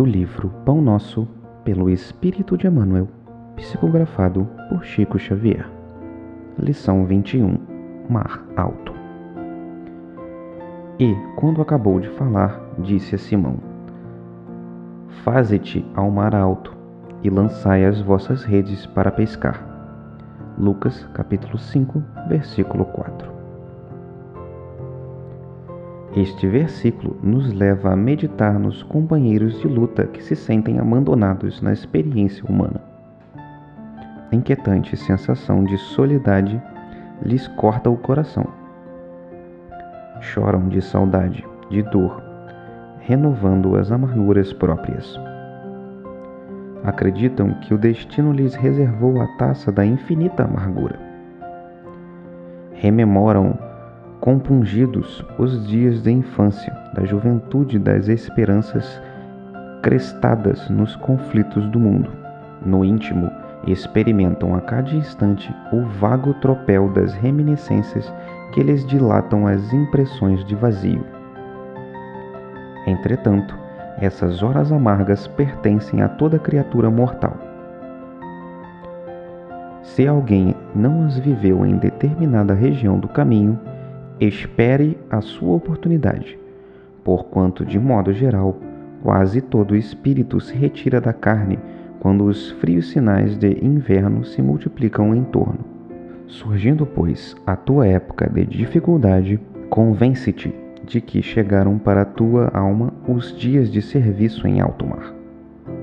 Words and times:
do 0.00 0.06
livro 0.06 0.48
Pão 0.64 0.80
Nosso, 0.80 1.28
pelo 1.62 1.90
Espírito 1.90 2.56
de 2.56 2.66
Emmanuel, 2.66 3.06
psicografado 3.54 4.48
por 4.70 4.82
Chico 4.82 5.18
Xavier. 5.18 5.68
Lição 6.58 7.04
21 7.04 7.58
Mar 8.08 8.42
Alto. 8.56 8.94
E, 10.98 11.14
quando 11.36 11.60
acabou 11.60 12.00
de 12.00 12.08
falar, 12.08 12.58
disse 12.78 13.14
a 13.14 13.18
Simão: 13.18 13.58
Faze-te 15.22 15.84
ao 15.94 16.10
mar 16.10 16.34
alto 16.34 16.74
e 17.22 17.28
lançai 17.28 17.84
as 17.84 18.00
vossas 18.00 18.42
redes 18.42 18.86
para 18.86 19.10
pescar. 19.10 19.62
Lucas 20.58 21.06
capítulo 21.12 21.58
5, 21.58 22.02
versículo 22.26 22.86
4. 22.86 23.39
Este 26.16 26.48
versículo 26.48 27.16
nos 27.22 27.52
leva 27.52 27.92
a 27.92 27.96
meditar 27.96 28.58
nos 28.58 28.82
companheiros 28.82 29.60
de 29.60 29.68
luta 29.68 30.08
que 30.08 30.20
se 30.20 30.34
sentem 30.34 30.80
abandonados 30.80 31.62
na 31.62 31.72
experiência 31.72 32.44
humana. 32.44 32.80
A 34.32 34.34
inquietante 34.34 34.96
sensação 34.96 35.62
de 35.62 35.78
solidade 35.78 36.60
lhes 37.22 37.46
corta 37.46 37.88
o 37.88 37.96
coração. 37.96 38.44
Choram 40.20 40.68
de 40.68 40.82
saudade, 40.82 41.46
de 41.70 41.80
dor, 41.82 42.20
renovando 42.98 43.76
as 43.76 43.92
amarguras 43.92 44.52
próprias. 44.52 45.16
Acreditam 46.82 47.54
que 47.60 47.72
o 47.72 47.78
destino 47.78 48.32
lhes 48.32 48.56
reservou 48.56 49.20
a 49.20 49.28
taça 49.36 49.70
da 49.70 49.86
infinita 49.86 50.42
amargura. 50.42 50.98
Rememoram 52.72 53.69
compungidos 54.20 55.24
os 55.38 55.66
dias 55.66 56.02
da 56.02 56.10
infância, 56.10 56.72
da 56.94 57.04
juventude 57.04 57.78
das 57.78 58.08
esperanças 58.08 59.00
crestadas 59.82 60.68
nos 60.68 60.94
conflitos 60.96 61.66
do 61.70 61.80
mundo. 61.80 62.10
No 62.64 62.84
íntimo, 62.84 63.30
experimentam 63.66 64.54
a 64.54 64.60
cada 64.60 64.90
instante 64.90 65.54
o 65.72 65.82
vago 65.98 66.34
tropel 66.34 66.90
das 66.90 67.14
reminiscências 67.14 68.12
que 68.52 68.62
lhes 68.62 68.86
dilatam 68.86 69.46
as 69.46 69.72
impressões 69.72 70.44
de 70.44 70.54
vazio. 70.54 71.04
Entretanto, 72.86 73.58
essas 73.98 74.42
horas 74.42 74.72
amargas 74.72 75.26
pertencem 75.28 76.02
a 76.02 76.08
toda 76.08 76.38
criatura 76.38 76.90
mortal. 76.90 77.36
Se 79.82 80.06
alguém 80.06 80.54
não 80.74 81.06
as 81.06 81.18
viveu 81.18 81.64
em 81.66 81.76
determinada 81.76 82.54
região 82.54 82.98
do 82.98 83.08
caminho, 83.08 83.58
espere 84.20 84.98
a 85.10 85.20
sua 85.22 85.54
oportunidade, 85.54 86.38
porquanto, 87.02 87.64
de 87.64 87.78
modo 87.78 88.12
geral, 88.12 88.58
quase 89.02 89.40
todo 89.40 89.74
espírito 89.74 90.38
se 90.40 90.54
retira 90.54 91.00
da 91.00 91.12
carne 91.12 91.58
quando 92.00 92.24
os 92.24 92.50
frios 92.52 92.90
sinais 92.90 93.36
de 93.36 93.64
inverno 93.64 94.24
se 94.24 94.42
multiplicam 94.42 95.14
em 95.14 95.24
torno. 95.24 95.60
Surgindo, 96.26 96.84
pois, 96.84 97.34
a 97.46 97.56
tua 97.56 97.86
época 97.86 98.28
de 98.28 98.44
dificuldade, 98.44 99.40
convence-te 99.68 100.54
de 100.84 101.00
que 101.00 101.22
chegaram 101.22 101.78
para 101.78 102.02
a 102.02 102.06
tua 102.06 102.50
alma 102.52 102.92
os 103.08 103.36
dias 103.36 103.70
de 103.70 103.80
serviço 103.80 104.46
em 104.46 104.60
alto 104.60 104.86
mar. 104.86 105.14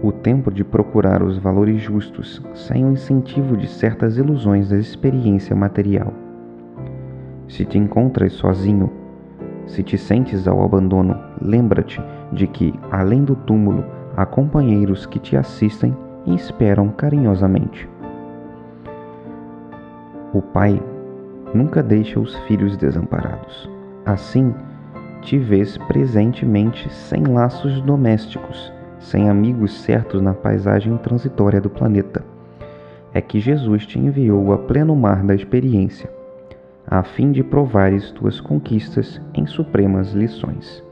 O 0.04 0.12
tempo 0.12 0.52
de 0.52 0.64
procurar 0.64 1.24
os 1.24 1.38
valores 1.38 1.82
justos, 1.82 2.42
sem 2.54 2.86
o 2.86 2.92
incentivo 2.92 3.58
de 3.58 3.68
certas 3.68 4.18
ilusões 4.18 4.70
da 4.70 4.78
experiência 4.78 5.56
material 5.56 6.14
se 7.48 7.66
te 7.66 7.78
encontras 7.78 8.34
sozinho, 8.34 8.92
se 9.66 9.84
te 9.84 9.98
sentes 9.98 10.48
ao 10.48 10.64
abandono, 10.64 11.18
lembra-te 11.42 12.02
de 12.32 12.48
que, 12.48 12.74
além 12.92 13.24
do 13.24 13.36
túmulo, 13.36 13.84
há 14.16 14.26
companheiros 14.26 15.06
que 15.06 15.20
te 15.20 15.36
assistem 15.36 15.96
e 16.26 16.34
esperam 16.36 16.90
carinhosamente. 16.90 17.88
O 20.34 20.42
pai 20.42 20.82
nunca 21.54 21.82
deixa 21.82 22.20
os 22.20 22.36
filhos 22.40 22.76
desamparados. 22.78 23.70
Assim, 24.06 24.54
te 25.22 25.38
vês 25.38 25.78
presentemente 25.78 26.92
sem 26.94 27.24
laços 27.24 27.82
domésticos, 27.82 28.72
sem 29.00 29.30
amigos 29.30 29.82
certos 29.82 30.22
na 30.22 30.34
paisagem 30.34 30.96
transitória 30.98 31.62
do 31.62 31.70
planeta. 31.70 32.24
É 33.14 33.22
que 33.22 33.40
Jesus 33.40 33.86
te 33.86 34.00
enviou 34.00 34.54
a 34.54 34.58
pleno 34.58 34.96
mar 34.96 35.24
da 35.24 35.34
experiência 35.34 36.17
a 36.88 37.04
fim 37.04 37.32
de 37.32 37.44
provares 37.44 38.12
tuas 38.12 38.40
conquistas 38.40 39.22
em 39.34 39.46
supremas 39.46 40.14
lições. 40.14 40.87